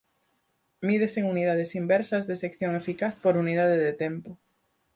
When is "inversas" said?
1.75-2.25